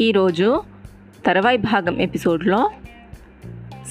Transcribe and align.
ఈరోజు 0.00 0.62
తర్వాయి 1.26 1.58
భాగం 1.58 2.00
ఎపిసోడ్లో 2.00 2.70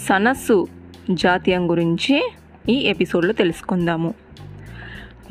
సనస్సు 0.09 0.67
జాతీయం 1.11 1.69
గురించి 1.69 2.31
ఈ 2.69 2.73
ఎపిసోడ్లో 2.73 3.33
తెలుసుకుందాము. 3.33 4.13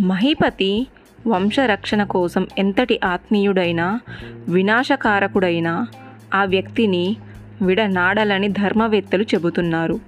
మహిపతి 0.00 0.87
వంశరక్షణ 1.27 2.05
కోసం 2.05 2.46
ఎంతటి 2.59 3.00
ఆత్మీయుడైనా 3.05 4.00
వినాశకారకుడైనా 4.49 5.87
ఆ 6.35 6.45
వ్యక్తిని 6.45 7.17
విడనాడాలని 7.63 8.49
ధర్మవేత్తలు 8.49 9.22
చెబుతున్నారు. 9.22 10.00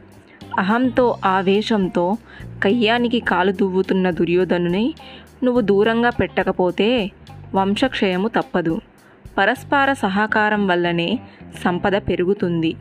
అహంతో 0.58 1.18
ఆవేశంతో 1.24 2.16
కయ్యానికి 2.62 3.20
కాలు 3.20 3.52
దువ్వుతున్న 3.52 4.10
దుర్యోధనుని 4.10 4.94
నువ్వు 5.44 5.60
దూరంగా 5.60 6.10
పెట్టకపోతే 6.10 7.10
వంశక్షయము 7.54 8.28
తప్పదు. 8.28 8.80
పరస్పర 9.38 9.92
సహకారం 9.92 10.66
వల్లనే 10.66 11.18
సంపద 11.64 11.96
పెరుగుతుంది. 11.96 12.74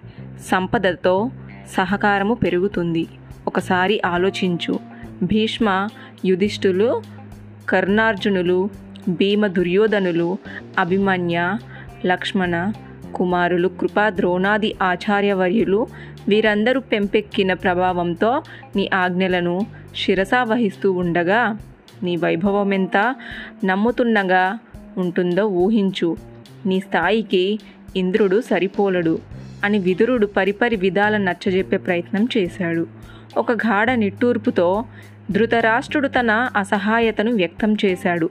సంపదతో 0.51 1.29
సహకారము 1.77 2.33
పెరుగుతుంది. 2.33 3.07
ఒకసారి 3.47 4.01
ఆలోచించు. 4.05 4.79
భీష్మ 5.23 5.87
యుధిష్ఠులు 6.25 7.01
కర్ణార్జునులు 7.69 8.69
భీమ 9.09 9.47
దుర్యోధనులు 9.47 10.37
అభిమన్య 10.79 11.57
లక్ష్మణ 12.05 12.71
కుమారులు 13.15 13.67
కృపా 13.67 14.09
ద్రోణాది 14.09 14.75
ఆచార్యవర్యులు 14.83 15.87
వీరందరూ 16.27 16.79
పెంపెక్కిన 16.79 17.53
ప్రభావంతో 17.53 18.41
నీ 18.75 18.89
ఆజ్ఞలను 18.93 19.65
శిరసా 19.95 20.43
వహిస్తూ 20.43 20.91
ఉండగా 20.91 21.57
నీ 22.03 22.15
వైభవం 22.15 22.73
ఎంత 22.73 23.15
నమ్ముతున్నగా 23.65 24.59
ఉంటుందో 24.97 25.45
ఊహించు. 25.45 26.34
నీ 26.65 26.79
స్థాయికి 26.79 27.59
ఇంద్రుడు 27.95 28.41
సరిపోలడు 28.41 29.19
అని 29.63 29.79
విదురుడు 29.79 30.25
పరిపరి 30.25 30.75
విధాల 30.75 31.17
నచ్చజెప్పే 31.17 31.77
ప్రయత్నం 31.77 32.27
చేశాడు. 32.37 32.87
ఒక 33.37 33.51
గాఢ 33.51 33.91
నిట్టూర్పుతో 33.91 34.85
ధృతరాష్ట్రుడు 35.31 36.07
తన 36.07 36.31
అసహాయతను 36.31 37.31
వ్యక్తం 37.31 37.77
చేశాడు. 37.85 38.29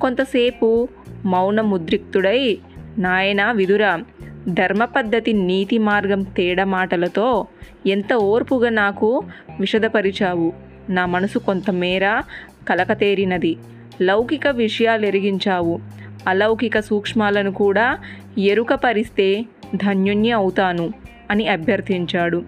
కొంతసేపు 0.00 0.88
మౌన 1.24 1.60
ముద్రిక్తుడై 1.60 2.58
నాయనా 2.98 3.52
విదుర 3.52 4.02
ధర్మ 4.48 4.84
పద్ధతి 4.84 5.32
నీతి 5.32 5.78
మార్గం 5.78 6.22
తేడా 6.22 6.64
మాటలతో 6.64 7.46
ఎంత 7.86 8.14
ఓర్పుగా 8.14 8.70
నాకు 8.70 9.22
విషదపరిచావు. 9.60 10.52
నా 10.90 11.06
మనసు 11.06 11.38
కొంతమేర 11.38 12.20
కలకతేరినది. 12.68 13.56
లౌకిక 14.02 14.46
విషయాలు 14.46 15.06
ఎరిగించావు 15.06 15.80
అలౌకిక 16.28 16.80
సూక్ష్మాలను 16.80 17.52
కూడా 17.52 17.98
ఎరుకపరిస్తే 18.38 19.46
ధన్యుణ్ణి 19.76 20.30
అవుతాను 20.30 20.92
అని 21.30 21.48
అభ్యర్థించాడు. 21.48 22.42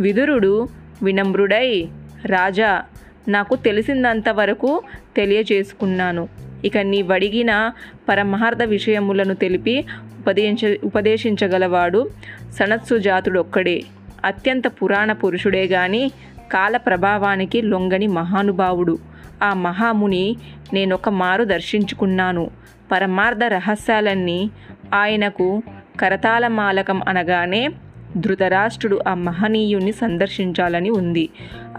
విదురుడు 0.00 0.68
వినమ్రుడై 1.02 1.88
రాజా 2.26 2.82
నాకు 3.28 3.56
తెలిసిందంతవరకు 3.56 4.82
తెలియజేసుకున్నాను. 5.16 6.28
ఇక 6.64 6.78
నీ 6.78 7.02
వడిగిన 7.02 7.72
పరమార్థ 8.08 8.62
విషయములను 8.62 9.34
తెలిపి 9.34 9.84
ఉపదేశ 10.18 10.78
ఉపదేశించగలవాడు 10.84 12.10
సనత్సు 12.50 12.98
జాతుడొక్కడే. 12.98 13.82
అత్యంత 14.24 14.66
పురాణ 14.66 15.12
పురుషుడే 15.12 15.64
గాని 15.66 16.10
కాల 16.52 16.76
ప్రభావానికి 16.76 17.62
లొంగని 17.62 18.06
మహానుభావుడు. 18.06 18.98
ఆ 19.42 19.54
మహాముని 19.54 20.36
నేనొక 20.72 21.08
మారు 21.08 21.44
దర్శించుకున్నాను. 21.44 22.50
పరమార్థ 22.92 23.40
రహస్యాలన్నీ 23.46 24.50
ఆయనకు 24.94 25.62
కరతాళమాలకం 26.00 27.02
అనగానే 27.08 27.68
ధృతరాష్ట్రుడు 28.16 29.00
ఆ 29.08 29.14
మహనీయుణ్ణి 29.14 29.92
సందర్శించాలని 29.92 30.90
ఉంది. 30.90 31.28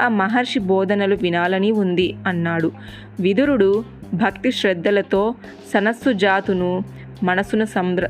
ఆ 0.01 0.07
మహర్షి 0.07 0.59
బోధనలు 0.59 1.15
వినాలని 1.15 1.71
ఉంది 1.71 2.15
అన్నాడు. 2.27 2.71
విదురుడు 3.19 3.83
భక్తి 4.13 4.51
శ్రద్ధలతో 4.51 5.35
సనస్సు 5.73 6.11
జాతును 6.11 6.83
మనసును 7.23 7.65
సంద్ర 7.65 8.09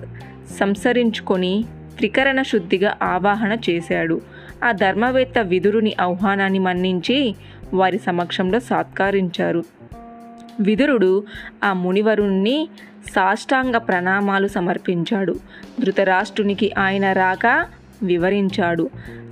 సంసరించుకొని 0.59 1.65
త్రికరణ 1.97 2.41
శుద్ధిగా 2.41 2.97
ఆవాహన 3.03 3.57
చేశాడు. 3.69 4.21
ఆ 4.63 4.71
ధర్మవేత్త 4.71 5.39
విదురుని 5.39 5.95
ఆహ్వానాన్ని 6.01 6.59
మన్నించి 6.59 7.35
వారి 7.73 7.97
సమక్షంలో 7.97 8.59
సత్కరించారు. 8.59 9.63
విదురుడు 10.59 11.23
ఆ 11.63 11.73
మునివరుణ్ణి 11.73 12.69
సాష్టాంగ 13.15 13.77
ప్రణామాలు 13.77 14.47
సమర్పించాడు. 14.47 15.35
ధృతరాష్ట్రునికి 15.79 16.71
ఆయన 16.77 17.11
రాక 17.11 17.65
వివరించాడు. 18.03 18.89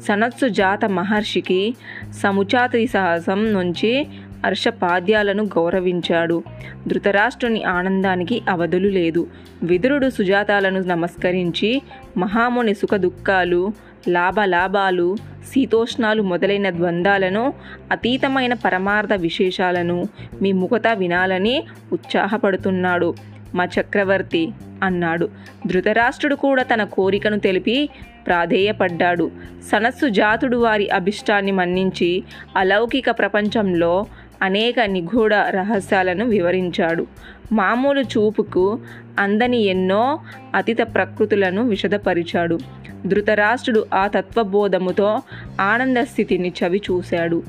సనత్సు 0.07 0.47
జాత 0.47 0.85
మహర్షికి 0.85 1.75
సముచాతి 2.23 2.87
సాహసం 2.87 3.53
నుంచి 3.53 4.07
హర్షపాద్యాలను 4.45 5.43
గౌరవించాడు. 5.43 6.43
ధృతరాష్ట్రుని 6.87 7.63
ఆనందానికి 7.63 8.41
అవధులు 8.49 8.87
లేదు. 8.87 9.27
విదురుడు 9.63 10.09
సుజాతాలను 10.09 10.79
నమస్కరించి 10.79 11.81
మహాముని 12.17 12.73
సుఖ 12.73 12.95
దుఃఖాలు 12.95 13.73
లాభలాభాలు 14.07 15.15
శీతోష్ణాలు 15.53 16.21
మొదలైన 16.21 16.69
ద్వంద్వాలను 16.69 17.53
అతీతమైన 17.91 18.53
పరమార్థ 18.53 19.13
విశేషాలను 19.13 20.05
మీ 20.41 20.51
ముఖత 20.51 20.87
వినాలని 20.93 21.63
ఉత్సాహపడుతున్నాడు. 21.93 23.15
మా 23.55 23.65
చక్రవర్తి 23.65 24.49
అన్నాడు. 24.83 25.29
ధృతరాష్ట్రుడు 25.67 26.35
కూడా 26.35 26.63
తన 26.63 26.83
కోరికను 26.83 27.39
తెలిపి 27.39 27.89
ప్రాధేయపడ్డాడు. 28.27 29.31
సనస్సు 29.71 30.07
జాతుడు 30.07 30.57
వారి 30.57 30.89
అభిష్టాన్ని 30.89 31.51
మన్నించి 31.51 32.23
అలౌకిక 32.55 33.09
ప్రపంచంలో 33.09 34.05
అనేక 34.41 34.79
నిగూఢ 34.79 35.33
రహస్యాలను 35.33 36.25
వివరించాడు. 36.25 37.07
మామూలు 37.51 38.01
చూపుకు 38.01 38.79
అందని 39.19 39.61
ఎన్నో 39.61 40.19
అతిత 40.55 40.77
ప్రకృతులను 40.81 41.67
విషదపరిచాడు. 41.67 42.59
ధృతరాష్ట్రుడు 43.07 43.85
ఆ 43.93 44.07
తత్వబోధముతో 44.07 45.21
ఆనంద 45.61 45.97
స్థితిని 45.97 46.49
చవి 46.49 46.81
చూశాడు. 46.91 47.43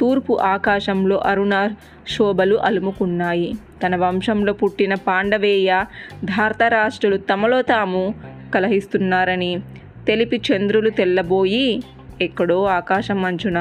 తూర్పు 0.00 0.38
ఆకాశంలో 0.40 1.16
అరుణ 1.16 1.68
శోభలు 2.08 2.56
అలుముకున్నాయి. 2.56 3.54
తన 3.86 3.96
వంశంలో 3.96 4.52
పుట్టిన 4.52 4.94
పాండవేయ 4.94 5.84
ధార్తరాష్ట్రులు 6.24 7.16
తమలో 7.16 7.62
తాము 7.62 8.14
కలహిస్తున్నారని 8.54 9.60
తెలిపి 10.06 10.40
చంద్రులు 10.52 10.90
తెల్లబోయి 10.90 11.82
ఎక్కడో 12.22 12.64
ఆకాశం 12.64 13.24
అంచున 13.24 13.58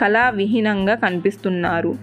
కళావిహీనంగా 0.00 0.94
కనిపిస్తున్నారు. 0.94 1.94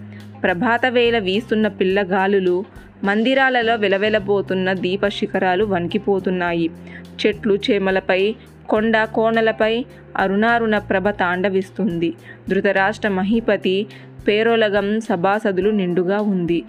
ప్రభాత 0.44 0.86
వేళ 0.86 1.20
వీస్తున్న 1.20 1.68
పిల్లగాలులు 1.68 2.66
మందిరాలలో 3.04 3.76
వెలవెలబోతున్న 3.76 4.74
దీప 4.74 5.08
శిఖరాలు 5.08 5.64
వణికిపోతున్నాయి. 5.66 6.70
చెట్లు 7.22 7.56
చేమలపై 7.56 8.36
కొండ 8.70 8.98
కోణలపై 9.04 9.86
అరుణారుణ 10.18 10.78
ప్రభ 10.78 11.10
తాండవిస్తుంది. 11.10 12.14
ధృతరాష్ట్ర 12.50 13.10
మహిపతి 13.10 13.88
పేరోలగం 14.28 15.00
సభాసదులు 15.00 15.70
నిండుగా 15.70 16.20
ఉంది. 16.34 16.64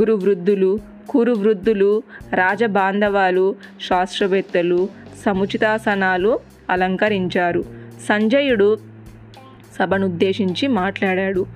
గురు 0.00 0.14
వృద్ధులు 0.14 0.78
కురు 1.10 1.32
వృద్ధులు 1.32 2.02
రాజబాంధవాలు 2.34 3.46
శాస్త్రవేత్తలు 3.88 4.88
సముచితాసనాలు 5.24 6.32
అలంకరించారు. 6.70 7.79
సంజయుడు 8.08 8.78
సభనుద్దేశించి 9.78 10.68
మాట్లాడాడు. 10.68 11.46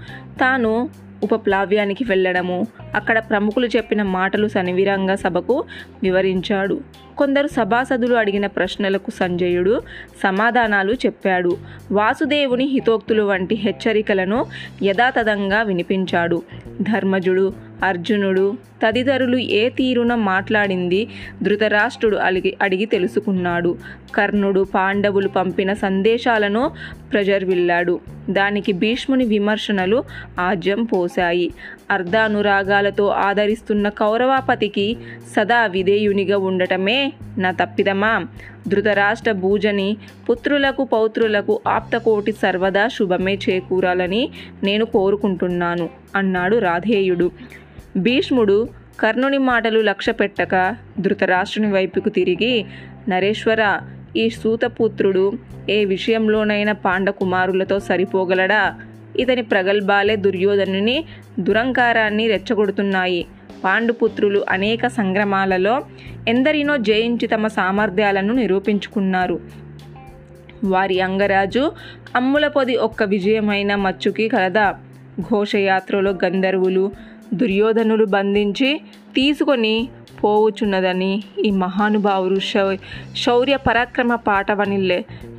తాను 0.41 0.88
ఉపప్లావ్యానికి 1.22 2.05
వెళ్ళడము 2.05 2.66
అక్కడ 2.94 3.19
ప్రముఖులు 3.19 3.67
చెప్పిన 3.67 4.02
మాటలు 4.02 4.49
సనివిరంగా 4.49 5.14
సభకు 5.14 5.64
వివరించాడు. 6.02 6.81
కొందరు 7.19 7.46
సభాసదులు 7.46 8.14
అడిగిన 8.14 8.46
ప్రశ్నలకు 8.46 9.11
సంజయుడు 9.11 9.81
సమాధానాలు 10.23 10.93
చెప్పాడు. 10.93 11.56
వాసుదేవుని 11.93 12.64
హితోక్తులు 12.64 13.23
వంటి 13.23 13.55
హెచ్చరికలను 13.55 14.46
యథాతథంగా 14.82 15.62
వినిపించాడు. 15.62 16.43
ధర్మజుడు 16.82 17.52
అర్జునుడు 17.84 18.56
తదితరులు 18.86 19.36
ఏ 19.36 19.69
తీరున 19.69 20.14
మాట్లాడింది 20.14 21.08
ధృతరాష్ట్రుడు 21.42 22.16
అడిగి 22.16 22.56
అడిగి 22.62 22.86
తెలుసుకున్నాడు. 22.86 23.76
కర్ణుడు 24.14 24.66
పాండవులు 24.75 25.28
పంపిన 25.28 25.72
సందేశాలను 25.72 26.70
ప్రజర్విల్లాడు. 27.12 28.00
దానికి 28.31 28.72
భీష్ముని 28.72 29.25
విమర్శనలు 29.25 30.04
ఆజ్యం 30.40 30.84
పోశాయి. 30.84 31.54
అర్ధానురాగాలతో 31.90 33.06
ఆదరిస్తున్న 33.06 33.88
కౌరవాపతికి 33.88 34.96
సదా 35.36 35.66
విధేయునిగా 35.66 36.38
ఉండటమే 36.38 37.12
నా 37.38 37.50
తప్పిదమా? 37.50 38.26
ధృతరాష్ట్ర 38.69 39.32
భూజని 39.32 39.96
పుత్రులకు 40.31 40.84
పౌత్రులకు 40.84 41.60
ఆప్తకోటి 41.69 42.32
సర్వదా 42.32 42.88
శుభమే 42.88 43.38
చేకూరాలని 43.50 44.28
నేను 44.62 44.84
కోరుకుంటున్నాను 44.84 45.88
అన్నాడు 46.16 46.56
రాధేయుడు. 46.56 47.31
భీష్ముడు 47.96 48.69
కర్ణుని 49.00 49.38
మాటలు 49.38 49.81
లక్ష్య 49.81 50.12
పెట్టక 50.12 50.76
ధృతరాష్ట్రుని 51.00 51.73
వైపుకు 51.73 52.08
తిరిగి 52.08 52.67
నరేశ్వర 53.08 53.79
ఈ 54.17 54.31
సూతపుత్రుడు 54.31 55.32
ఏ 55.70 55.85
విషయంలోనైనా 55.85 56.73
పాండకుమారులతో 56.73 57.81
సరిపోగలడా? 57.81 58.81
ఇతని 59.19 59.43
ప్రగల్భాలే 59.43 60.17
దుర్యోధనుని 60.17 61.05
దురంకారాన్ని 61.41 62.29
రెచ్చగొడుతున్నాయి. 62.29 63.26
పాండుపుత్రులు 63.64 64.44
అనేక 64.49 64.87
సంగ్రమాలలో 64.87 65.82
ఎందరినో 66.29 66.76
జయించి 66.76 67.26
తమ 67.26 67.46
సామర్థ్యాలను 67.46 68.35
నిరూపించుకున్నారు. 68.35 69.41
వారి 70.64 71.00
అంగరాజు 71.00 71.73
అమ్ముల 72.17 72.49
పొది 72.49 72.76
ఒక్క 72.76 73.02
విజయమైన 73.02 73.75
మచ్చుకి 73.75 74.29
కలదా? 74.29 74.79
ఘోషయాత్రలో 75.20 76.11
గంధర్వులు 76.25 77.13
దుర్యోధనులు 77.35 78.05
బంధించి 78.05 78.81
తీసుకొని 79.15 79.88
పోవుచున్నదని 80.25 81.23
ఈ 81.44 81.50
మహానుభావుడు 81.50 82.38
శౌ 82.38 82.76
శౌర్య 83.17 83.56
పరాక్రమ 83.56 84.15
పాటవని 84.15 84.79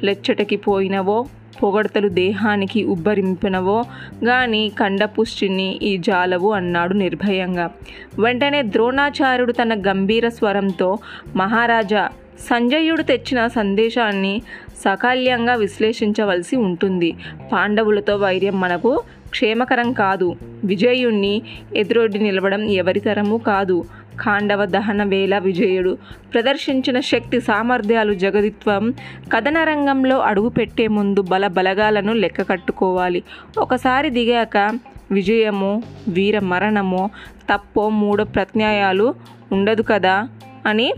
లెచ్చటకి 0.04 0.56
పోయినవో 0.56 1.26
పొగడతలు 1.64 2.10
దేహానికి 2.10 2.84
ఉబ్బరింపినవో 2.84 3.84
గాని 4.26 4.72
కండపుష్టిని 4.80 5.80
ఈ 5.84 5.98
జాలవు 5.98 6.52
అన్నాడు 6.52 6.94
నిర్భయంగా. 6.94 7.72
వెంటనే 8.20 8.62
ద్రోణాచార్యుడు 8.62 9.52
తన 9.52 9.82
గంభీర 9.88 10.30
స్వరంతో 10.30 10.98
మహారాజా 11.36 12.10
సంజయుడు 12.40 13.02
తెచ్చిన 13.02 13.48
సందేశాన్ని 13.48 14.42
సకాల్యంగా 14.78 15.56
విశ్లేషించవలసి 15.56 16.56
ఉంటుంది. 16.56 17.14
పాండవులతో 17.52 18.16
వైర్యం 18.16 18.60
మనకు 18.60 19.04
క్షేమకరం 19.36 19.94
కాదు. 19.94 20.36
విజయుణ్ణి 20.64 21.42
ఎదురొడ్డి 21.76 22.20
నిలవడం 22.20 22.62
ఎవరితరము 22.62 23.38
కాదు. 23.38 23.84
ఖాండవ 24.22 24.66
దహన 24.66 25.04
వేళ 25.04 25.38
విజయుడు. 25.38 25.98
ప్రదర్శించిన 26.34 27.00
శక్తి 27.00 27.42
సామర్థ్యాలు 27.42 28.14
జగదిత్వం. 28.14 28.94
కథన 29.34 29.64
రంగంలో 29.64 30.20
అడుగుపెట్టే 30.20 30.88
ముందు 30.88 31.22
బల 31.22 31.48
బలగాలను 31.48 32.14
లెక్క 32.14 32.42
కట్టుకోవాలి. 32.42 33.24
ఒకసారి 33.58 34.10
దిగాక 34.10 34.80
విజయమో 35.12 35.82
వీర 36.08 36.40
మరణమో 36.40 37.10
తప్పో 37.54 37.90
మూడో 37.90 38.24
ప్రత్యాయాలు 38.24 39.16
ఉండదు 39.52 39.82
కదా? 39.82 40.28
అని 40.66 40.94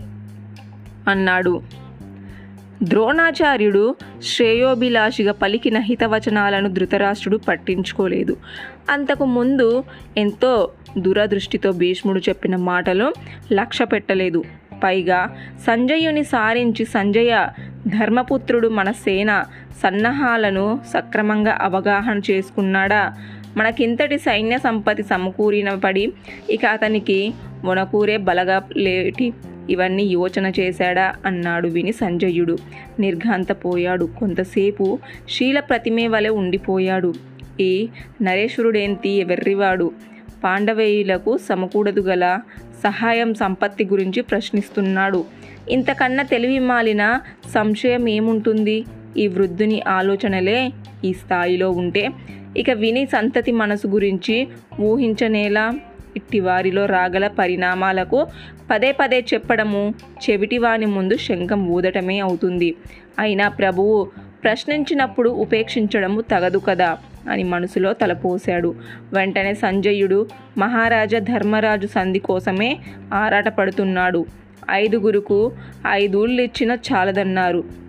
అన్నాడు. 1.08 1.62
ద్రోణాచార్యుడు 2.82 3.96
శ్రేయోభిలాషిగా 4.22 5.32
పలికిన 5.32 5.78
హితవచనాలను 5.78 6.68
ధృతరాష్ట్రుడు 6.68 7.36
పట్టించుకోలేదు. 7.36 8.36
అంతకు 8.90 9.24
ముందు 9.24 9.84
ఎంతో 10.16 10.70
దురదృష్టితో 10.98 11.72
భీష్ముడు 11.72 12.20
చెప్పిన 12.20 12.56
మాటలు 12.56 13.12
లక్ష్య 13.52 13.84
పెట్టలేదు. 13.84 14.44
పైగా 14.84 15.36
సంజయుని 15.66 16.24
సారించి 16.24 16.84
సంజయ 16.84 17.46
ధర్మపుత్రుడు 17.86 18.68
మన 18.68 18.90
సేన 18.90 19.44
సన్నాహాలను 19.82 20.80
సక్రమంగా 20.94 21.58
అవగాహన 21.60 22.20
చేసుకున్నాడా? 22.30 23.12
మనకింతటి 23.56 24.18
సైన్య 24.18 24.58
సంపత్తి 24.58 25.02
సమకూరినపడి 25.02 26.12
ఇక 26.50 26.66
అతనికి 26.66 27.34
వనకూరే 27.64 28.16
బలగా 28.16 28.62
లేటి 28.76 29.32
ఇవన్నీ 29.70 30.02
యోచన 30.02 30.52
చేశాడా? 30.60 31.14
అన్నాడు 31.26 31.68
విని 31.68 31.92
సంజయుడు. 31.92 32.58
నిర్ఘాంతపోయాడు. 33.00 34.08
కొంతసేపు 34.18 34.98
శీల 35.28 35.60
ప్రతిమే 35.60 36.08
వలె 36.08 36.28
ఉండిపోయాడు. 36.28 37.14
ఈ 37.60 37.88
నరేశ్వరుడేంతి 38.22 39.08
ఎవర్రివాడు? 39.08 39.90
పాండవేయులకు 40.44 41.38
సమకూడదు 41.38 42.00
గల 42.00 42.38
సహాయం 42.84 43.34
సంపత్తి 43.34 43.84
గురించి 43.84 44.22
ప్రశ్నిస్తున్నాడు. 44.22 45.24
ఇంతకన్నా 45.70 46.22
తెలివి 46.22 46.58
మాలిన 46.58 47.20
సంశయం 47.54 48.08
ఏముంటుంది? 48.08 48.84
ఈ 49.16 49.26
వృద్ధుని 49.26 49.82
ఆలోచనలే 49.88 50.70
ఈ 51.04 51.12
స్థాయిలో 51.12 51.70
ఉంటే. 51.70 52.08
ఇక 52.56 52.70
విని 52.70 53.06
సంతతి 53.06 53.52
మనసు 53.52 53.86
గురించి 53.86 54.48
ఊహించనేలా? 54.80 55.72
ఇట్టి 56.18 56.40
వారిలో 56.40 56.86
రాగల 56.86 57.26
పరిణామాలకు 57.28 58.26
పదే 58.70 58.92
పదే 58.92 59.24
చెప్పడము 59.34 59.94
చెవిటివాని 60.30 60.86
ముందు 60.86 61.16
శంఖం 61.16 61.66
ఊదటమే 61.66 62.18
అవుతుంది. 62.18 62.74
అయినా 63.18 63.48
ప్రభువు 63.48 64.10
ప్రశ్నించినప్పుడు 64.44 65.30
ఉపేక్షించడము 65.30 66.20
తగదు 66.20 66.58
కదా? 66.58 66.98
అని 67.30 67.44
మనసులో 67.44 67.92
తలపోశాడు. 67.92 68.74
వెంటనే 69.12 69.54
సంజయుడు 69.54 70.26
మహారాజా 70.58 71.18
ధర్మరాజు 71.18 71.86
సంధి 71.86 72.18
కోసమే 72.18 72.78
ఆరాటపడుతున్నాడు. 73.14 74.26
ఐదుగురుకు 74.70 75.52
ఐదూళ్ళు 75.90 76.42
ఇచ్చిన 76.42 76.76
చాలదన్నారు. 76.92 77.87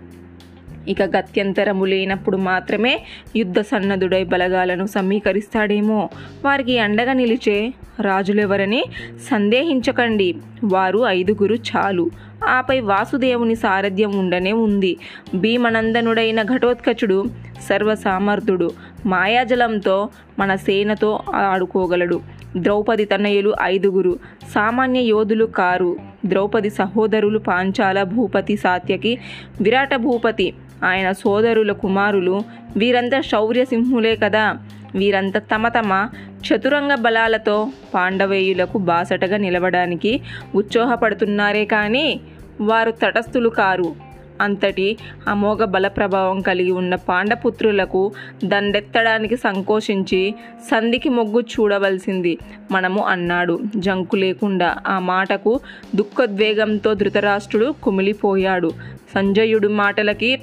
ఇక 0.88 1.02
గత్యంతరము 1.02 1.84
లేనప్పుడు 1.84 2.36
మాత్రమే 2.36 3.02
యుద్ధ 3.36 3.60
సన్నదుడై 3.60 4.24
బలగాలను 4.24 4.86
సమీకరిస్తాడేమో. 4.86 6.08
వారికి 6.44 6.78
అండగా 6.78 7.12
నిలిచే 7.12 7.74
రాజులెవరని 8.00 8.84
సందేహించకండి. 9.30 10.36
వారు 10.64 11.04
ఐదుగురు 11.06 11.54
చాలు. 11.54 12.10
ఆపై 12.48 12.80
వాసుదేవుని 12.80 13.54
సారథ్యం 13.54 14.18
ఉండనే 14.18 14.52
ఉంది. 14.52 14.96
భీమనందనుడైన 15.34 16.42
ఘటోత్కచుడు 16.42 17.24
సర్వసామర్థుడు. 17.68 18.70
మాయాజలంతో 19.06 20.08
మన 20.38 20.54
సేనతో 20.54 21.20
ఆడుకోగలడు. 21.34 22.20
ద్రౌపది 22.56 23.04
తనయులు 23.04 23.54
ఐదుగురు. 23.62 24.18
సామాన్య 24.54 25.00
యోధులు 25.00 25.44
కారు. 25.44 25.96
ద్రౌపది 26.26 26.70
సహోదరులు 26.70 27.38
పాంచాల 27.38 28.02
భూపతి 28.02 28.56
సాత్యకి 28.56 29.18
విరాట 29.60 29.94
భూపతి. 29.94 30.52
ఆయన 30.84 31.12
సోదరుల 31.12 31.72
కుమారులు 31.72 32.42
వీరంతా 32.76 33.20
శౌర్యసింహులే 33.20 34.16
కదా. 34.16 34.58
వీరంతా 34.94 35.40
తమ 35.40 35.68
తమ 35.68 36.08
చతురంగ 36.46 36.94
బలాలతో 36.94 37.68
పాండవేయులకు 37.94 38.78
బాసటగా 38.78 39.36
నిలవడానికి 39.36 40.20
ఉత్సాహపడుతున్నారే 40.54 41.64
కానీ 41.64 42.20
వారు 42.60 42.90
తటస్థులు 42.90 43.48
కారు. 43.48 44.10
అంతటి 44.40 44.96
అమోఘ 45.28 45.58
బల 45.58 45.88
ప్రభావం 45.88 46.40
కలిగి 46.40 46.70
ఉన్న 46.70 46.94
పాండపుత్రులకు 46.94 48.12
దండెత్తడానికి 48.44 49.36
సంకోచించి 49.36 50.34
సంధికి 50.70 51.08
మొగ్గు 51.08 51.40
చూడవలసింది 51.40 52.38
మనము 52.70 53.04
అన్నాడు. 53.04 53.60
జంకు 53.76 54.16
లేకుండా 54.16 54.76
ఆ 54.86 54.98
మాటకు 54.98 55.60
దుఃఖోద్వేగంతో 55.96 56.94
ధృతరాష్ట్రుడు 56.94 57.74
కుమిలిపోయాడు. 57.82 58.70
సంజయుడు 59.14 59.68
మాటలకి 59.68 60.40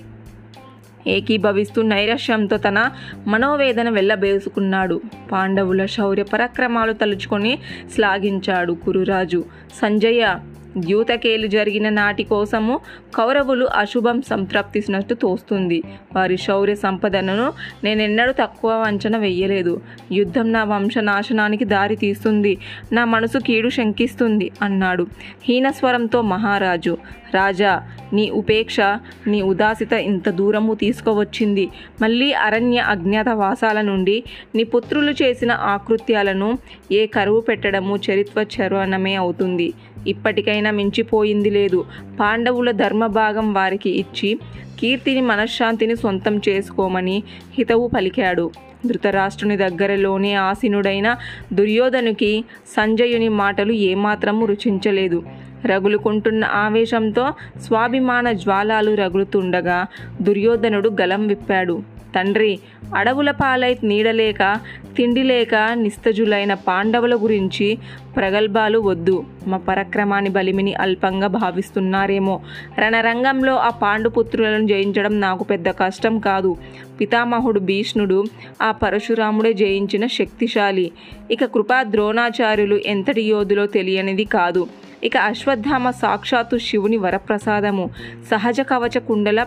ఏకీభవిస్తూ 1.07 1.81
నైరాశ్యంతో 1.81 2.57
తన 2.57 2.91
మనోవేదన 3.27 3.89
వెళ్ళబేసుకున్నాడు 3.89 5.01
పాండవుల 5.31 5.85
శౌర్య 5.85 6.23
పరాక్రమాలు 6.23 6.93
తలుచుకొని 6.93 7.59
శ్లాఘించాడు 7.95 8.73
కురురాజు. 8.73 9.45
సంజయ 9.81 10.35
ద్యూతకేలు 10.77 11.47
జరిగిన 11.47 11.89
నాటి 11.89 12.23
కోసము 12.23 12.79
కౌరవులు 13.15 13.65
అశుభం 13.65 14.21
సంతృప్తిసినట్టు 14.21 15.13
తోస్తుంది. 15.13 15.83
వారి 16.15 16.37
శౌర్య 16.37 16.75
సంపదను 16.75 17.53
నేనెన్నడూ 17.83 18.31
తక్కువ 18.31 18.71
అంచనా 18.71 19.19
వెయ్యలేదు. 19.19 19.81
యుద్ధం 20.11 20.51
నా 20.51 20.63
వంశనాశనానికి 20.63 21.65
దారి 21.65 21.95
తీస్తుంది. 21.95 22.57
నా 22.91 23.05
మనసు 23.05 23.37
కీడు 23.37 23.69
శంకిస్తుంది 23.69 24.51
అన్నాడు. 24.61 25.07
హీనస్వరంతో 25.43 26.21
మహారాజు 26.21 26.97
రాజా 27.33 27.83
నీ 28.13 28.29
ఉపేక్ష 28.29 28.79
నీ 29.27 29.41
ఉదాసిత 29.41 29.93
ఇంత 29.93 30.29
దూరము 30.29 30.73
తీసుకువచ్చింది. 30.73 31.69
మళ్ళీ 32.01 32.33
అరణ్య 32.33 32.77
అజ్ఞాత 32.77 33.29
వాసాల 33.29 33.81
నుండి 33.81 34.23
నీ 34.55 34.63
పుత్రులు 34.63 35.11
చేసిన 35.11 35.51
ఆకృత్యాలను 35.51 36.57
ఏ 36.91 37.05
కరువు 37.05 37.41
పెట్టడము 37.41 37.99
చరిత్వ 38.11 38.45
చరణమే 38.55 39.15
అవుతుంది. 39.15 39.73
ఇప్పటికైనా 40.07 40.66
మించిపోయింది 40.71 41.49
లేదు. 41.49 41.85
పాండవుల 42.19 42.71
ధర్మభాగం 42.71 43.53
వారికి 43.53 43.89
ఇచ్చి 43.89 44.39
కీర్తిని 44.79 45.21
మనశ్శాంతిని 45.21 45.95
సొంతం 45.95 46.41
చేసుకోమని 46.49 47.23
హితవు 47.57 47.87
పలికాడు. 47.87 48.51
ధృతరాష్ట్రుని 48.85 49.57
దగ్గరలోనే 49.57 50.33
ఆసీనుడైన 50.33 51.15
దుర్యోధనుకి 51.53 52.43
సంజయుని 52.67 53.29
మాటలు 53.29 53.71
ఏమాత్రము 53.71 54.45
రుచించలేదు. 54.45 55.23
రగులుకుంటున్న 55.65 56.45
ఆవేశంతో 56.45 57.33
స్వాభిమాన 57.61 58.31
జ్వాలాలు 58.31 58.91
రగులుతుండగా 58.95 59.85
దుర్యోధనుడు 60.21 60.89
గలం 61.01 61.27
విప్పాడు. 61.27 61.96
తండ్రి 62.15 62.59
అడవుల 62.95 63.31
పాలై 63.31 63.77
నీడలేక 63.83 64.57
తిండి 64.97 65.23
లేక 65.23 65.55
నిస్తజులైన 65.73 66.53
పాండవుల 66.53 67.15
గురించి 67.15 67.77
ప్రగల్భాలు 68.15 68.79
వద్దు. 68.79 69.25
మా 69.47 69.57
పరక్రమాన్ని 69.57 70.29
బలిమిని 70.29 70.73
అల్పంగా 70.73 71.27
భావిస్తున్నారేమో. 71.27 72.41
రణరంగంలో 72.79 73.55
ఆ 73.55 73.69
పాండుపుత్రులను 73.69 74.67
జయించడం 74.67 75.19
నాకు 75.19 75.43
పెద్ద 75.43 75.69
కష్టం 75.69 76.19
కాదు. 76.19 76.57
పితామహుడు 77.01 77.59
భీష్ణుడు 77.59 78.23
ఆ 78.61 78.71
పరశురాముడే 78.71 79.53
జయించిన 79.53 80.07
శక్తిశాలి. 80.07 80.91
ఇక 81.31 81.45
కృపా 81.45 81.83
ద్రోణాచార్యులు 81.83 82.79
ఎంతటి 82.85 83.21
యోధులో 83.21 83.65
తెలియనిది 83.65 84.25
కాదు. 84.25 84.67
ఇక 85.03 85.17
అశ్వత్థామ 85.17 85.89
సాక్షాత్తు 85.91 86.57
శివుని 86.57 86.97
వరప్రసాదము. 86.97 87.89
సహజ 88.31 88.61
కవచ 88.61 88.99
కుండల 88.99 89.45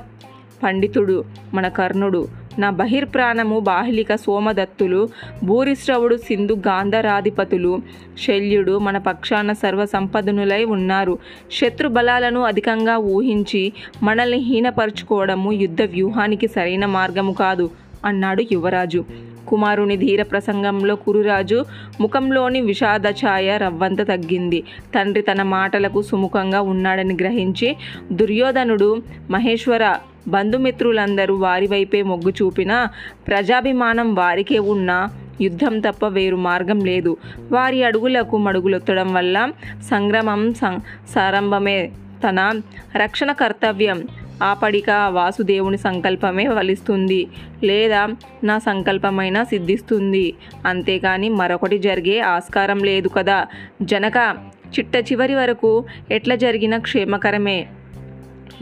పండితుడు 0.62 1.24
మన 1.54 1.68
కర్ణుడు. 1.68 2.39
నా 2.58 2.70
బహిర్ప్రాణము 2.70 3.60
బాహ్లిక 3.60 4.14
సోమదత్తులు 4.14 5.08
భూరిశ్రవుడు 5.44 6.16
సింధు 6.16 6.52
గాంధరాధిపతులు 6.52 7.78
శల్యుడు 8.26 8.78
మన 8.78 8.98
పక్షాన 8.98 9.52
సర్వసంపదనులై 9.52 10.64
ఉన్నారు. 10.64 11.18
శత్రు 11.52 11.88
బలాలను 11.88 12.40
అధికంగా 12.40 12.96
ఊహించి 12.96 13.72
మనల్ని 14.02 14.38
హీనపరుచుకోవడము 14.38 15.52
యుద్ధ 15.52 15.82
వ్యూహానికి 15.82 16.46
సరైన 16.46 16.86
మార్గము 16.86 17.32
కాదు 17.32 17.70
అన్నాడు 18.04 18.44
యువరాజు. 18.52 19.04
కుమారుని 19.48 19.96
ధీర 19.96 20.22
ప్రసంగంలో 20.22 20.96
కురురాజు 20.96 21.64
ముఖంలోని 22.00 22.60
విషాద 22.60 23.06
ఛాయ 23.10 23.56
రవ్వంత 23.56 24.08
తగ్గింది. 24.08 24.62
తండ్రి 24.94 25.22
తన 25.22 25.42
మాటలకు 25.42 26.02
సుముఖంగా 26.02 26.60
ఉన్నాడని 26.60 27.14
గ్రహించి 27.14 27.76
దుర్యోధనుడు 28.12 29.02
మహేశ్వర 29.30 29.96
బంధుమిత్రులందరూ 30.28 31.36
వారి 31.36 31.66
వైపే 31.66 32.02
మొగ్గు 32.02 32.30
చూపినా 32.30 32.88
ప్రజాభిమానం 33.28 34.14
వారికే 34.14 34.58
ఉన్నా 34.58 35.10
యుద్ధం 35.40 35.80
తప్ప 35.80 36.06
వేరు 36.06 36.36
మార్గం 36.36 36.80
లేదు. 36.80 37.16
వారి 37.52 37.84
అడుగులకు 37.84 38.36
మడుగులొత్తడం 38.36 39.14
వల్ల 39.14 39.52
సంగ్రమం 39.90 40.54
సం 40.54 40.80
సారంభమే 41.08 41.90
తన 42.28 42.60
రక్షణ 42.96 43.32
కర్తవ్యం. 43.32 44.08
ఆపడిక 44.42 44.90
వాసుదేవుని 44.90 45.78
సంకల్పమే 45.78 46.46
ఫలిస్తుంది. 46.46 47.28
లేదా 47.64 48.08
నా 48.44 48.58
సంకల్పమైనా 48.58 49.44
సిద్ధిస్తుంది. 49.44 50.34
అంతేకాని 50.66 51.28
మరొకటి 51.28 51.78
జరిగే 51.78 52.20
ఆస్కారం 52.20 52.78
లేదు 52.78 53.08
కదా. 53.08 53.46
జనక 53.82 54.36
చిట్ట 54.78 54.96
చివరి 54.96 55.34
వరకు 55.34 55.84
ఎట్లా 56.10 56.34
జరిగినా 56.34 56.78
క్షేమకరమే. 56.78 57.66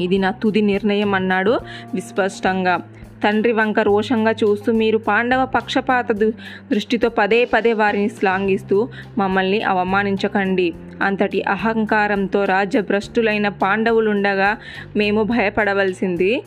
ఇది 0.01 0.19
నా 0.19 0.31
తుది 0.31 0.61
నిర్ణయం 0.61 1.15
అన్నాడు 1.15 1.59
విస్పష్టంగా. 1.95 2.81
తండ్రి 3.25 3.53
వంక 3.53 3.81
రోషంగా 3.81 4.31
చూస్తూ 4.31 4.73
మీరు 4.73 4.99
పాండవ 4.99 5.47
పక్షపాత 5.47 6.13
దు- 6.13 6.33
దృష్టితో 6.73 7.09
పదే 7.09 7.45
పదే 7.45 7.73
వారిని 7.73 8.09
శ్లాఘిస్తూ 8.09 8.89
మమ్మల్ని 9.19 9.63
అవమానించకండి. 9.63 10.73
అంతటి 11.03 11.43
అహంకారంతో 11.43 12.45
రాజ్యభ్రష్టులైన 12.45 13.49
పాండవులుండగా 13.49 14.57
మేము 14.97 15.23
భయపడవలసింది. 15.23 16.43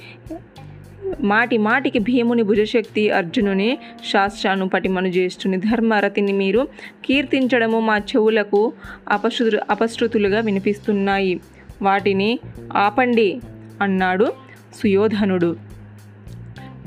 మాటి 1.22 1.58
మాటికి 1.58 2.00
భీముని 2.00 2.44
భుజశక్తి 2.44 3.10
అర్జునుని 3.10 3.78
శాస్త్రాను 4.12 4.70
పటిమను 4.70 5.08
జ్యేష్ఠుని 5.08 5.58
ధర్మరతిని 5.58 6.32
మీరు 6.32 6.68
కీర్తించడము 7.06 7.80
మా 7.80 7.98
చెవులకు 7.98 8.74
అపశృ 9.10 9.58
అపశృతులుగా 9.70 10.40
వినిపిస్తున్నాయి. 10.40 11.40
వాటిని 11.82 12.40
ఆపండి 12.76 13.42
అన్నాడు 13.82 14.34
సుయోధనుడు. 14.82 15.56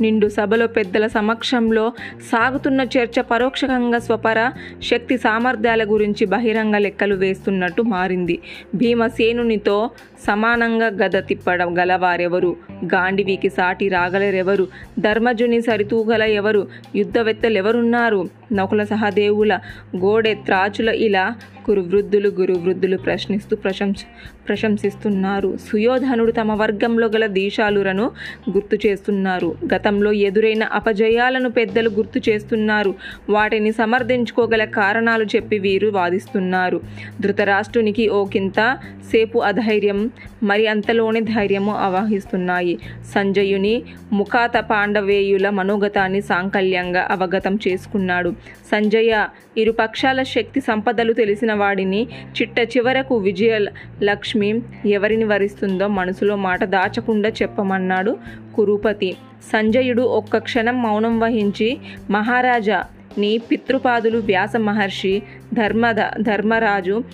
నిండు 0.01 0.29
సభలో 0.29 0.67
పెద్దల 0.67 1.07
సమక్షంలో 1.07 1.93
సాగుతున్న 2.23 2.81
చర్చ 2.81 3.21
పరోక్షకంగా 3.21 3.99
స్వపర 3.99 4.51
శక్తి 4.83 5.19
సామర్థ్యాల 5.19 5.85
గురించి 5.85 6.25
బహిరంగ 6.27 6.77
లెక్కలు 6.77 7.15
వేస్తున్నట్టు 7.15 7.83
మారింది. 7.83 8.39
భీమసేనునితో 8.75 9.91
సమానంగా 10.27 10.87
గద 10.87 11.17
తిప్పడం 11.17 11.79
గలవారెవరు 11.79 12.57
గాండివికి 12.85 13.49
సాటి 13.49 13.89
రాగలరెవరు? 13.89 14.69
ధర్మజుని 14.99 15.61
సరితూగల 15.61 16.23
ఎవరు 16.23 16.69
యుద్ధవెత్తలెవరున్నారు? 16.95 18.29
నకుల 18.53 18.85
సహదేవుల 18.85 19.59
గోడె 19.97 20.35
త్రాచుల 20.35 20.89
ఇలా 20.89 21.35
కురువృద్ధులు 21.67 22.29
గురువృద్ధులు 22.29 22.97
ప్రశ్నిస్తూ 22.97 23.57
ప్రశంస 23.57 24.03
ప్రశంసిస్తున్నారు. 24.49 25.57
సుయోధనుడు 25.57 26.33
తమ 26.33 26.53
వర్గంలో 26.53 27.07
గల 27.07 27.27
దీశాలులను 27.27 28.07
గుర్తు 28.51 28.77
చేస్తున్నారు. 28.87 29.55
గతంలో 29.75 30.13
ఎదురైన 30.13 30.65
అపజయాలను 30.65 31.51
పెద్దలు 31.51 31.91
గుర్తు 31.91 32.21
చేస్తున్నారు. 32.29 32.95
వాటిని 33.31 33.73
సమర్థించుకోగల 33.73 34.65
కారణాలు 34.65 35.25
చెప్పి 35.25 35.59
వీరు 35.59 35.89
వాదిస్తున్నారు. 35.89 36.81
ధృతరాష్ట్రునికి 37.21 38.09
ఓకింత 38.09 38.61
సేపు 39.11 39.39
అధైర్యం 39.39 40.11
మరి 40.43 40.67
అంతలోనే 40.67 41.21
ధైర్యము 41.21 41.73
ఆవాహిస్తున్నాయి. 41.87 42.79
సంజయుని 43.15 43.83
ముఖాత 44.13 44.57
పాండవేయుల 44.71 45.51
మనోగతాన్ని 45.51 46.21
సాంకల్యంగా 46.21 47.09
అవగతం 47.11 47.59
చేసుకున్నాడు. 47.69 48.33
సంజయ 48.73 49.13
ఇరు 49.57 49.73
పక్షాల 49.73 50.23
శక్తి 50.23 50.61
సంపదలు 50.61 51.13
తెలిసిన 51.13 51.53
వాడిని 51.55 52.07
చిట్ట 52.37 52.59
చివరకు 52.77 53.17
విజయ 53.17 53.59
లక్ష్మి 54.03 54.51
ఎవరిని 54.87 55.25
వరిస్తుందో 55.25 55.89
మనసులో 55.89 56.37
మాట 56.37 56.65
దాచకుండా 56.65 57.29
చెప్పమన్నాడు 57.43 58.19
కురుపతి. 58.57 59.13
సంజయుడు 59.53 60.03
ఒక్క 60.03 60.39
క్షణం 60.39 60.83
మౌనం 60.83 61.21
వహించి 61.21 61.79
మహారాజా 62.11 62.85
నీ 63.19 63.39
పితృపాదులు 63.39 64.19
వ్యాస 64.19 64.57
మహర్షి 64.57 65.23
ధర్మద 65.55 66.01
ధర్మరాజు 66.21 67.05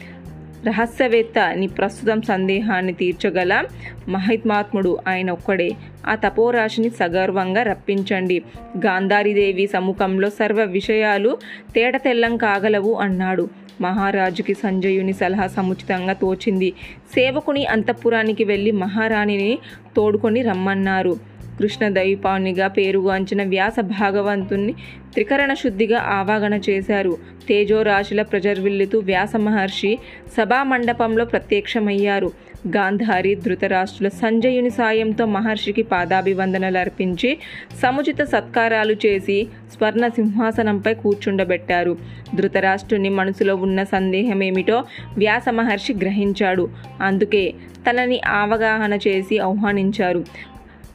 రహస్యవేత్త 0.66 1.52
నీ 1.54 1.66
ప్రస్తుతం 1.66 2.22
సందేహాన్ని 2.22 2.92
తీర్చగల 2.92 3.64
మహిత్మాత్ముడు 4.08 4.98
ఆయన 5.08 5.30
ఒక్కడే. 5.30 5.70
ఆ 6.06 6.14
తపోరాశిని 6.14 6.90
సగర్వంగా 6.90 7.62
రప్పించండి. 7.62 8.42
గాంధారీదేవి 8.78 9.66
సముఖంలో 9.66 10.30
సర్వ 10.30 10.62
విషయాలు 10.64 11.38
తేటతెల్లం 11.74 12.36
కాగలవు 12.36 12.94
అన్నాడు. 12.94 13.48
మహారాజుకి 13.80 14.54
సంజయుని 14.54 15.12
సలహా 15.12 15.46
సముచితంగా 15.46 16.12
తోచింది. 16.12 16.72
సేవకుని 17.14 17.66
అంతఃపురానికి 17.66 18.44
వెళ్ళి 18.44 18.70
మహారాణిని 18.70 19.58
తోడుకొని 19.96 20.42
రమ్మన్నారు. 20.42 21.29
కృష్ణ 21.60 21.88
దైపానిగా 21.88 22.68
పేరుగాంచిన 22.68 23.42
వ్యాస 23.42 23.80
భాగవంతుణ్ణి 23.80 24.72
త్రికరణ 25.14 25.54
శుద్ధిగా 25.54 25.98
ఆవాగన 25.98 26.54
చేశారు. 26.54 27.18
తేజోరాశుల 27.48 28.22
ప్రజర్విల్లుతూ 28.22 28.98
వ్యాస 28.98 29.36
మహర్షి 29.36 29.98
సభా 30.38 30.62
మండపంలో 30.62 31.24
ప్రత్యక్షమయ్యారు. 31.24 32.30
గాంధారి 32.68 33.34
ధృతరాష్ట్రుల 33.34 34.08
సంజయుని 34.08 34.70
సాయంతో 34.70 35.26
మహర్షికి 35.26 35.82
పాదాభివందనలు 35.82 36.78
అర్పించి 36.78 37.38
సముచిత 37.82 38.22
సత్కారాలు 38.22 38.96
చేసి 39.06 39.46
స్వర్ణ 39.72 40.08
సింహాసనంపై 40.08 40.94
కూర్చుండబెట్టారు. 40.94 41.98
ధృతరాష్ట్రుని 42.34 43.08
మనసులో 43.08 43.56
ఉన్న 43.56 43.82
సందేహం 43.84 44.42
ఏమిటో 44.42 44.84
వ్యాస 45.18 45.48
మహర్షి 45.48 45.94
గ్రహించాడు. 45.94 46.68
అందుకే 47.00 47.54
తనని 47.90 48.20
అవగాహన 48.26 48.94
చేసి 48.94 49.38
ఆహ్వానించారు. 49.38 50.24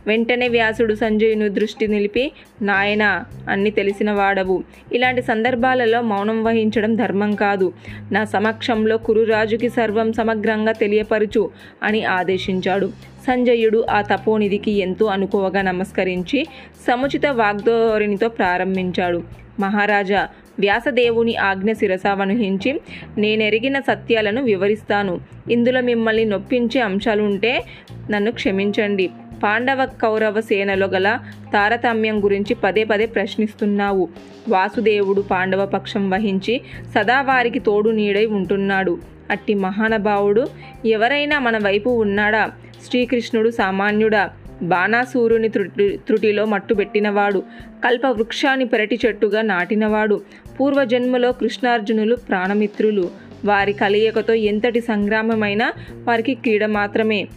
వెంటనే 0.08 0.48
వ్యాసుడు 0.48 0.94
సంజయుని 0.94 1.50
దృష్టి 1.50 1.88
నిలిపి 1.88 2.32
నాయన 2.62 3.24
అన్ని 3.50 3.72
తెలిసిన 3.72 4.12
వాడవు. 4.12 4.64
ఇలాంటి 4.94 5.22
సందర్భాలలో 5.22 6.02
మౌనం 6.02 6.44
వహించడం 6.44 6.96
ధర్మం 6.96 7.36
కాదు. 7.36 7.74
నా 8.12 8.26
సమక్షంలో 8.26 8.98
కురురాజుకి 8.98 9.70
సర్వం 9.70 10.14
సమగ్రంగా 10.14 10.72
తెలియపరుచు 10.72 11.50
అని 11.84 12.06
ఆదేశించాడు. 12.06 12.92
సంజయుడు 13.28 13.86
ఆ 13.90 14.02
తపోనిధికి 14.02 14.72
ఎంతో 14.72 15.06
అనుకోవగా 15.06 15.62
నమస్కరించి 15.62 16.46
సముచిత 16.88 17.26
వాగ్ధోరణితో 17.26 18.30
ప్రారంభించాడు. 18.30 19.24
మహారాజా 19.60 20.28
వ్యాసదేవుని 20.60 21.36
ఆజ్ఞ 21.36 21.72
శిరసావనుహించి 21.72 22.82
నేనెరిగిన 23.18 23.80
సత్యాలను 23.80 24.44
వివరిస్తాను. 24.44 25.22
ఇందులో 25.52 25.82
మిమ్మల్ని 25.82 26.26
నొప్పించే 26.26 26.82
అంశాలుంటే 26.82 27.64
నన్ను 28.12 28.32
క్షమించండి. 28.32 29.10
పాండవ 29.46 29.86
కౌరవ 29.86 30.42
సేనలో 30.42 30.88
గల 30.88 31.20
తారతమ్యం 31.54 32.24
గురించి 32.24 32.54
పదే 32.54 32.84
పదే 32.84 33.06
ప్రశ్నిస్తున్నావు. 33.06 34.10
వాసుదేవుడు 34.50 35.22
పాండవ 35.22 35.66
పక్షం 35.66 36.10
వహించి 36.10 36.62
సదా 36.96 37.22
వారికి 37.22 37.60
తోడు 37.60 37.90
నీడై 37.90 38.26
ఉంటున్నాడు. 38.26 38.98
అట్టి 39.32 39.54
మహానుభావుడు 39.54 40.48
ఎవరైనా 40.86 41.40
మన 41.40 41.58
వైపు 41.58 41.90
ఉన్నాడా? 41.90 42.52
శ్రీకృష్ణుడు 42.90 43.50
సామాన్యుడా? 43.50 44.30
బాణాసూరుని 44.62 45.50
త్రుటి 45.50 46.00
త్రుటిలో 46.08 46.46
మట్టుబెట్టినవాడు 46.46 47.44
కల్ప 47.86 48.06
వృక్షాన్ని 48.06 48.66
పెరటి 48.66 49.00
చెట్టుగా 49.06 49.42
నాటినవాడు. 49.42 50.22
పూర్వజన్మలో 50.60 51.32
కృష్ణార్జునులు 51.32 52.16
ప్రాణమిత్రులు. 52.16 53.10
వారి 53.46 53.74
కలయికతో 53.74 54.34
ఎంతటి 54.34 54.82
సంగ్రామమైనా 54.82 55.74
వారికి 56.04 56.34
క్రీడ 56.34 56.66
మాత్రమే. 56.66 57.28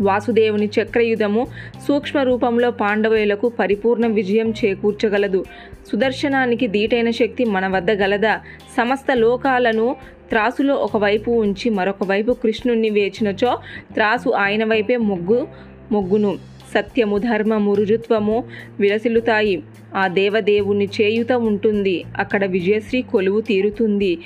వాసుదేవుని 0.00 0.66
చక్రయుధము 0.66 1.46
సూక్ష్మ 1.88 2.22
రూపంలో 2.22 2.70
పాండవులకు 2.70 3.48
పరిపూర్ణ 3.48 4.06
విజయం 4.06 4.50
చేకూర్చగలదు. 4.50 5.44
సుదర్శనానికి 5.92 6.66
దీటైన 6.66 7.10
శక్తి 7.10 7.44
మన 7.44 7.66
వద్ద 7.76 7.90
గలదా? 7.90 8.40
సమస్త 8.76 9.06
లోకాలను 9.14 9.96
త్రాసులో 10.30 10.74
ఒకవైపు 10.74 11.30
ఉంచి 11.30 11.70
మరొక 11.70 12.04
వైపు 12.04 12.32
కృష్ణుణ్ణి 12.32 12.90
వేచినచో 12.90 13.58
త్రాసు 13.94 14.30
ఆయన 14.30 14.64
వైపే 14.64 14.96
మొగ్గు 14.96 15.48
మొగ్గును. 15.92 16.38
సత్యము 16.74 17.18
ధర్మము 17.18 17.74
రుజుత్వము 17.74 18.44
విలసిల్లుతాయి 18.80 19.62
ఆ 19.96 20.08
దేవదేవుని 20.08 20.88
చేయుత 21.00 21.32
ఉంటుంది. 21.32 22.04
అక్కడ 22.18 22.44
విజయశ్రీ 22.44 23.02
కొలువు 23.02 23.40
తీరుతుంది. 23.40 24.18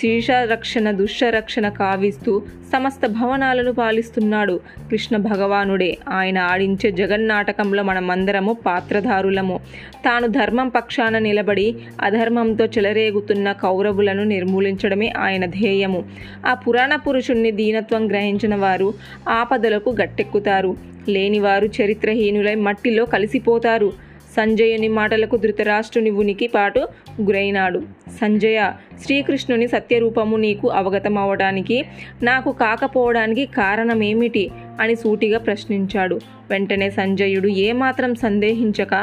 శీర్షరక్షణ 0.00 0.90
దుష్టరక్షణ 0.90 1.68
కావిస్తూ 1.68 2.42
సమస్త 2.72 3.06
భవనాలను 3.06 3.72
పాలిస్తున్నాడు 3.72 4.60
కృష్ణ 4.90 5.16
భగవానుడే. 5.16 5.98
ఆయన 6.08 6.38
ఆడించే 6.38 6.90
జగన్నాటకంలో 6.90 7.82
మనమందరము 7.82 8.52
పాత్రధారులము. 8.66 9.60
తాను 10.04 10.26
ధర్మం 10.26 10.68
పక్షాన 10.68 11.18
నిలబడి 11.18 11.76
అధర్మంతో 12.02 12.64
చెలరేగుతున్న 12.64 13.52
కౌరవులను 13.52 14.24
నిర్మూలించడమే 14.24 15.12
ఆయన 15.18 15.46
ధ్యేయము. 15.46 16.04
ఆ 16.46 16.54
పురాణ 16.54 16.96
పురుషుణ్ణి 16.96 17.50
దీనత్వం 17.50 18.10
గ్రహించిన 18.10 18.54
వారు 18.54 18.94
ఆపదలకు 19.28 19.96
గట్టెక్కుతారు. 20.02 20.76
లేనివారు 21.08 21.66
చరిత్రహీనులై 21.66 22.54
మట్టిలో 22.54 23.04
కలిసిపోతారు. 23.04 23.92
సంజయుని 24.36 24.88
మాటలకు 24.88 25.36
ధృతరాష్ట్రుని 25.36 26.10
ఉనికి 26.10 26.46
పాటు 26.46 26.80
గురైనాడు. 27.20 27.80
సంజయ 28.20 28.72
శ్రీకృష్ణుని 29.02 29.66
సత్యరూపము 29.68 30.36
నీకు 30.36 30.66
అవగతమవడానికి 30.70 31.78
నాకు 32.22 32.52
కాకపోవడానికి 32.52 33.46
కారణమేమిటి 33.46 34.50
అని 34.80 34.94
సూటిగా 34.94 35.38
ప్రశ్నించాడు. 35.38 36.18
వెంటనే 36.50 36.90
సంజయుడు 36.90 37.48
ఏమాత్రం 37.48 38.14
సందేహించక 38.14 38.94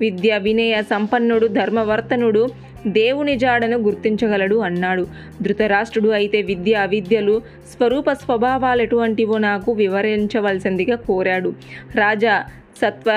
విద్య 0.00 0.38
వినయ 0.38 0.82
సంపన్నుడు 0.82 1.46
ధర్మవర్తనుడు 1.46 2.42
దేవుని 2.86 3.36
జాడను 3.36 3.76
గుర్తించగలడు 3.78 4.56
అన్నాడు. 4.56 5.06
ధృతరాష్ట్రుడు 5.42 6.08
అయితే 6.08 6.42
విద్య 6.42 6.74
అవిద్యలు 6.74 7.42
స్వరూప 7.72 8.10
స్వభావాలు 8.12 8.82
ఎటువంటివో 8.82 9.38
నాకు 9.38 9.72
వివరించవలసిందిగా 9.72 10.96
కోరాడు. 10.96 11.52
రాజా 11.94 12.36
సత్వ 12.82 13.10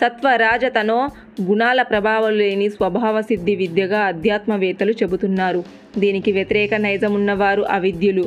సత్వరాజతనో 0.00 1.08
గుణాల 1.42 1.82
ప్రభావం 1.82 2.32
లేని 2.38 2.70
స్వభావ 2.70 3.20
సిద్ధి 3.20 3.54
విద్యగా 3.56 4.00
అధ్యాత్మవేత్తలు 4.00 4.92
చెబుతున్నారు. 4.92 5.64
దీనికి 5.98 6.32
వ్యతిరేక 6.32 6.74
నైజమున్నవారు 6.74 7.62
అవిద్యులు. 7.62 8.24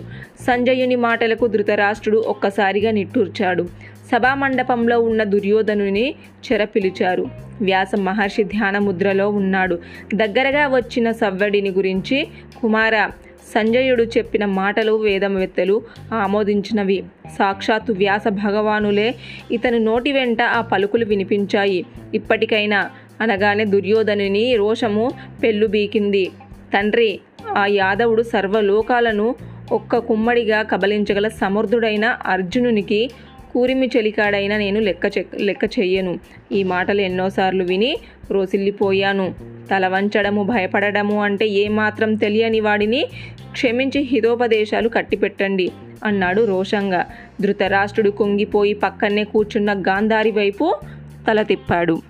సంజయుని 0.47 0.95
మాటలకు 0.95 1.47
ధృతరాష్ట్రుడు 1.47 2.17
ఒక్కసారిగా 2.27 2.91
నిట్టూర్చాడు. 2.91 3.65
సభామండపంలో 4.11 5.01
ఉన్న 5.01 5.23
దుర్యోధనుని 5.23 6.15
చెర 6.45 6.63
పిలిచారు 6.63 7.25
వ్యాస 7.61 7.91
మహర్షి 7.99 8.43
ధ్యానముద్రలో 8.43 9.29
ఉన్నాడు. 9.29 9.79
దగ్గరగా 10.15 10.67
వచ్చిన 10.67 11.11
సవ్వడిని 11.11 11.69
గురించి 11.69 12.27
కుమార 12.61 13.09
సంజయుడు 13.53 14.03
చెప్పిన 14.03 14.45
మాటలు 14.45 14.91
వేదవేత్తలు 14.91 15.81
ఆమోదించినవి. 16.13 17.03
సాక్షాత్తు 17.37 17.93
వ్యాస 17.93 18.27
భగవానులే 18.27 19.15
ఇతని 19.51 19.79
నోటి 19.79 20.11
వెంట 20.11 20.41
ఆ 20.41 20.61
పలుకులు 20.61 21.05
వినిపించాయి. 21.05 21.85
ఇప్పటికైనా 22.13 22.89
అనగానే 23.21 23.65
దుర్యోధనుని 23.65 24.55
రోషము 24.55 25.11
పెళ్ళుబీకింది 25.43 26.31
తండ్రి 26.73 27.19
ఆ 27.57 27.65
యాదవుడు 27.65 28.21
సర్వలోకాలను 28.23 29.35
ఒక్క 29.71 29.97
కుమ్మడిగా 29.97 30.61
కబలించగల 30.61 31.27
సమర్థుడైన 31.27 32.05
అర్జునునికి 32.25 33.09
కూరిమి 33.55 33.89
చెలికాడైనా 33.97 34.57
నేను 34.57 34.79
లెక్క 34.79 35.11
లెక్క 35.39 35.63
చెయ్యను. 35.79 36.19
ఈ 36.51 36.63
మాటలు 36.63 37.01
ఎన్నోసార్లు 37.01 37.63
విని 37.63 37.97
రోసిల్లిపోయాను. 38.31 39.35
తల 39.71 39.87
వంచడము 39.87 40.43
భయపడడము 40.43 41.23
అంటే 41.23 41.47
ఏమాత్రం 41.47 42.15
తెలియని 42.15 42.59
వాడిని 42.59 43.05
క్షమించి 43.51 44.01
హితోపదేశాలు 44.01 44.89
కట్టిపెట్టండి 44.89 45.71
అన్నాడు 46.03 46.45
రోషంగా. 46.45 47.05
ధృతరాష్ట్రుడు 47.41 48.09
కుంగిపోయి 48.09 48.73
పక్కనే 48.73 49.23
కూర్చున్న 49.23 49.73
గాంధారి 49.73 50.31
వైపు 50.31 50.75
తల 51.27 51.41
తిప్పాడు. 51.41 52.01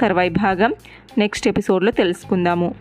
తర్వాయి 0.00 0.28
భాగం 0.28 0.74
నెక్స్ట్ 1.18 1.48
ఎపిసోడ్లో 1.48 1.92
తెలుసుకుందాము. 1.92 2.74